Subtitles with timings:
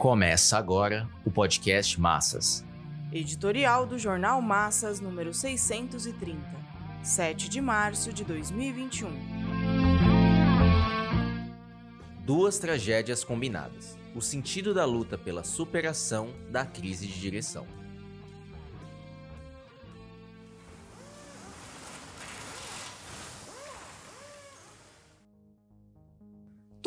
[0.00, 2.64] Começa agora o podcast Massas.
[3.12, 6.40] Editorial do Jornal Massas, número 630,
[7.02, 9.10] 7 de março de 2021.
[12.24, 13.98] Duas tragédias combinadas.
[14.14, 17.66] O sentido da luta pela superação da crise de direção.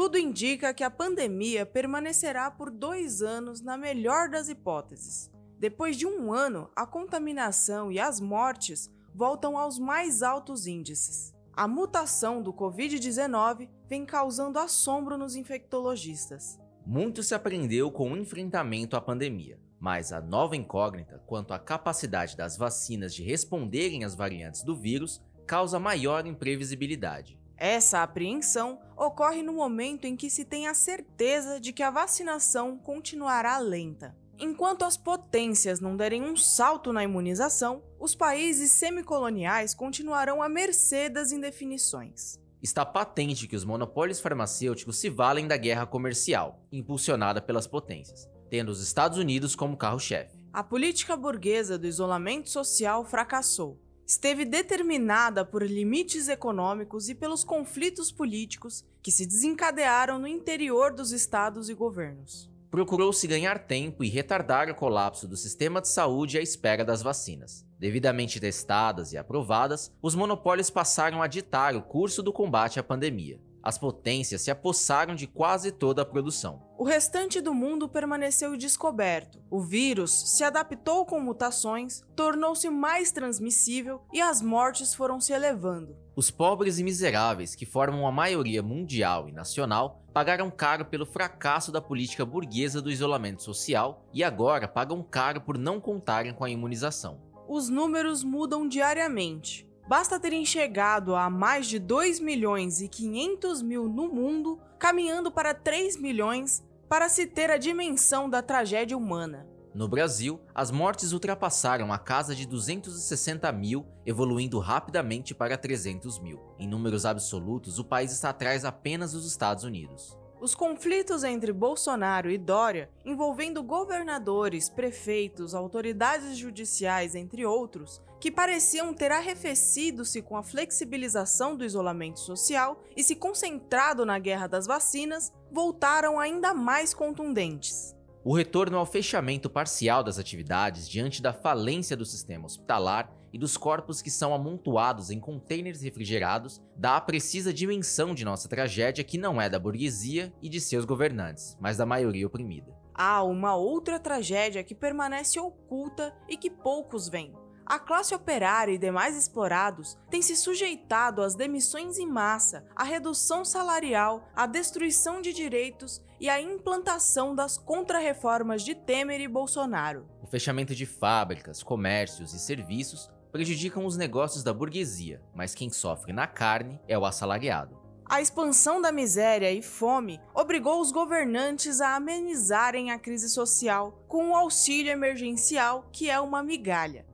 [0.03, 5.31] Tudo indica que a pandemia permanecerá por dois anos, na melhor das hipóteses.
[5.57, 11.33] Depois de um ano, a contaminação e as mortes voltam aos mais altos índices.
[11.53, 16.59] A mutação do Covid-19 vem causando assombro nos infectologistas.
[16.85, 22.35] Muito se aprendeu com o enfrentamento à pandemia, mas a nova incógnita quanto à capacidade
[22.35, 27.41] das vacinas de responderem às variantes do vírus causa maior imprevisibilidade.
[27.57, 32.77] Essa apreensão ocorre no momento em que se tem a certeza de que a vacinação
[32.77, 34.15] continuará lenta.
[34.39, 41.07] Enquanto as potências não derem um salto na imunização, os países semicoloniais continuarão à mercê
[41.07, 42.39] das indefinições.
[42.61, 48.69] Está patente que os monopólios farmacêuticos se valem da guerra comercial, impulsionada pelas potências, tendo
[48.69, 50.39] os Estados Unidos como carro-chefe.
[50.51, 53.82] A política burguesa do isolamento social fracassou.
[54.05, 61.11] Esteve determinada por limites econômicos e pelos conflitos políticos que se desencadearam no interior dos
[61.11, 66.41] estados e governos procurou-se ganhar tempo e retardar o colapso do sistema de saúde à
[66.41, 67.63] espera das vacinas.
[67.77, 73.39] Devidamente testadas e aprovadas, os monopólios passaram a ditar o curso do combate à pandemia.
[73.63, 76.61] As potências se apossaram de quase toda a produção.
[76.77, 79.41] O restante do mundo permaneceu descoberto.
[79.49, 85.95] O vírus se adaptou com mutações, tornou-se mais transmissível e as mortes foram se elevando.
[86.13, 91.71] Os pobres e miseráveis, que formam a maioria mundial e nacional, pagaram caro pelo fracasso
[91.71, 96.49] da política burguesa do isolamento social e agora pagam caro por não contarem com a
[96.49, 97.19] imunização.
[97.47, 99.67] Os números mudam diariamente.
[99.85, 105.53] Basta terem chegado a mais de 2 milhões e 500 mil no mundo, caminhando para
[105.53, 109.45] 3 milhões, para se ter a dimensão da tragédia humana.
[109.73, 116.39] No Brasil, as mortes ultrapassaram a casa de 260 mil, evoluindo rapidamente para 300 mil.
[116.57, 120.17] Em números absolutos, o país está atrás apenas dos Estados Unidos.
[120.43, 128.93] Os conflitos entre Bolsonaro e Dória, envolvendo governadores, prefeitos, autoridades judiciais, entre outros, que pareciam
[128.93, 135.31] ter arrefecido-se com a flexibilização do isolamento social e se concentrado na guerra das vacinas,
[135.49, 137.95] voltaram ainda mais contundentes.
[138.25, 143.57] O retorno ao fechamento parcial das atividades diante da falência do sistema hospitalar e dos
[143.57, 149.17] corpos que são amontoados em contêineres refrigerados dá a precisa dimensão de nossa tragédia que
[149.17, 152.73] não é da burguesia e de seus governantes, mas da maioria oprimida.
[152.93, 157.33] Há uma outra tragédia que permanece oculta e que poucos veem.
[157.65, 163.45] A classe operária e demais explorados têm se sujeitado às demissões em massa, à redução
[163.45, 170.05] salarial, à destruição de direitos e à implantação das contrarreformas de Temer e Bolsonaro.
[170.21, 176.11] O fechamento de fábricas, comércios e serviços prejudicam os negócios da burguesia, mas quem sofre
[176.11, 177.81] na carne é o assalariado.
[178.05, 184.31] A expansão da miséria e fome obrigou os governantes a amenizarem a crise social com
[184.31, 187.05] o auxílio emergencial, que é uma migalha.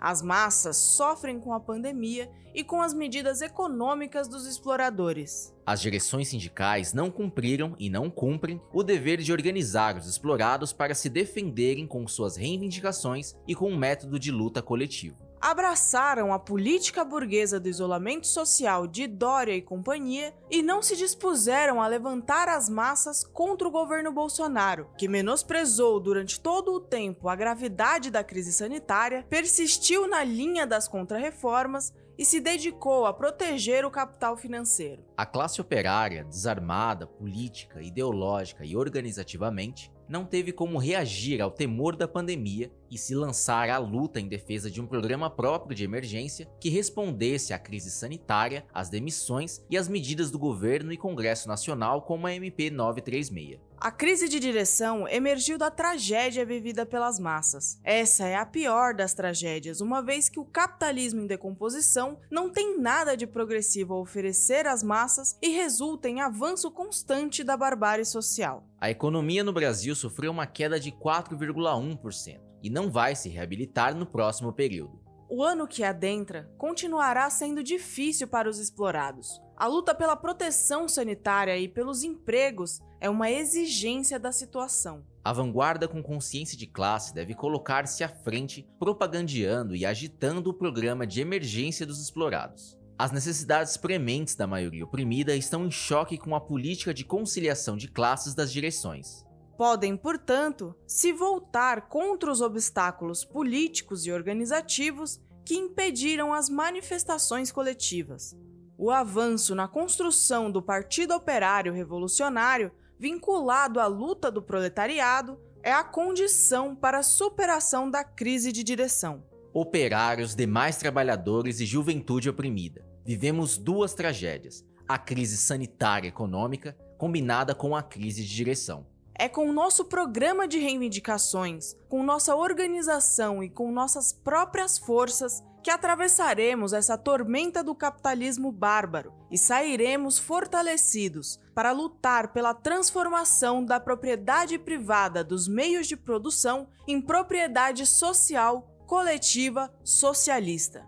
[0.00, 5.54] As massas sofrem com a pandemia e com as medidas econômicas dos exploradores.
[5.66, 10.94] As direções sindicais não cumpriram e não cumprem o dever de organizar os explorados para
[10.94, 17.04] se defenderem com suas reivindicações e com um método de luta coletivo abraçaram a política
[17.04, 22.68] burguesa do isolamento social de Dória e companhia e não se dispuseram a levantar as
[22.68, 28.52] massas contra o governo Bolsonaro, que menosprezou durante todo o tempo a gravidade da crise
[28.52, 35.02] sanitária, persistiu na linha das contrarreformas e se dedicou a proteger o capital financeiro.
[35.16, 42.06] A classe operária, desarmada, política, ideológica e organizativamente, não teve como reagir ao temor da
[42.06, 46.68] pandemia e se lançar à luta em defesa de um programa próprio de emergência que
[46.68, 52.26] respondesse à crise sanitária, às demissões e às medidas do governo e Congresso Nacional como
[52.26, 53.60] a MP 936.
[53.82, 57.80] A crise de direção emergiu da tragédia vivida pelas massas.
[57.82, 62.78] Essa é a pior das tragédias, uma vez que o capitalismo em decomposição não tem
[62.78, 68.68] nada de progressivo a oferecer às massas e resulta em avanço constante da barbárie social.
[68.78, 74.04] A economia no Brasil sofreu uma queda de 4,1% e não vai se reabilitar no
[74.04, 75.00] próximo período.
[75.26, 79.40] O ano que adentra continuará sendo difícil para os explorados.
[79.56, 85.02] A luta pela proteção sanitária e pelos empregos é uma exigência da situação.
[85.24, 91.06] A vanguarda com consciência de classe deve colocar-se à frente, propagandeando e agitando o programa
[91.06, 92.78] de emergência dos explorados.
[92.98, 97.88] As necessidades prementes da maioria oprimida estão em choque com a política de conciliação de
[97.88, 99.24] classes das direções.
[99.56, 108.36] Podem, portanto, se voltar contra os obstáculos políticos e organizativos que impediram as manifestações coletivas.
[108.76, 112.70] O avanço na construção do Partido Operário Revolucionário
[113.00, 119.24] vinculado à luta do proletariado, é a condição para a superação da crise de direção.
[119.54, 122.84] Operários, demais trabalhadores e juventude oprimida.
[123.02, 128.86] Vivemos duas tragédias: a crise sanitária e econômica, combinada com a crise de direção.
[129.14, 135.42] É com o nosso programa de reivindicações, com nossa organização e com nossas próprias forças
[135.62, 143.78] que atravessaremos essa tormenta do capitalismo bárbaro e sairemos fortalecidos para lutar pela transformação da
[143.78, 150.84] propriedade privada dos meios de produção em propriedade social, coletiva, socialista.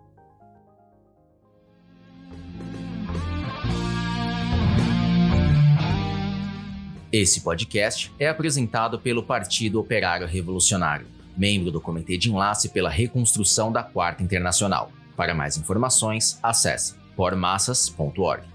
[7.12, 13.72] Esse podcast é apresentado pelo Partido Operário Revolucionário membro do Comitê de Enlace pela Reconstrução
[13.72, 14.90] da Quarta Internacional.
[15.16, 18.51] Para mais informações, acesse pormassas.org.